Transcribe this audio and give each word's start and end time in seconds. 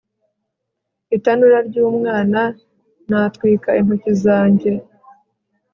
itanura 1.17 1.57
ry'umwana 1.67 2.41
natwika 3.09 3.69
intoki 3.79 4.11
zanjye 4.23 4.71